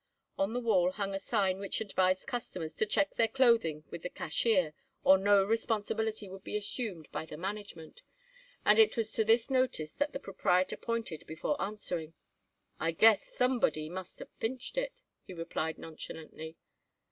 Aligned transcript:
On 0.35 0.53
the 0.53 0.59
wall 0.59 0.89
hung 0.93 1.13
a 1.13 1.19
sign 1.19 1.59
which 1.59 1.79
advised 1.79 2.25
customers 2.25 2.73
to 2.77 2.87
check 2.87 3.13
their 3.13 3.27
clothing 3.27 3.83
with 3.91 4.01
the 4.01 4.09
cashier 4.09 4.73
or 5.03 5.19
no 5.19 5.43
responsibility 5.43 6.27
would 6.27 6.43
be 6.43 6.57
assumed 6.57 7.07
by 7.11 7.23
the 7.23 7.37
management, 7.37 8.01
and 8.65 8.79
it 8.79 8.97
was 8.97 9.11
to 9.11 9.23
this 9.23 9.51
notice 9.51 9.93
that 9.93 10.11
the 10.11 10.19
proprietor 10.19 10.75
pointed 10.75 11.23
before 11.27 11.55
answering. 11.61 12.15
"I 12.79 12.93
guess 12.93 13.21
somebody 13.37 13.89
must 13.89 14.17
have 14.17 14.39
pinched 14.39 14.75
it," 14.75 15.03
he 15.21 15.35
replied 15.35 15.77
nonchalantly. 15.77 16.57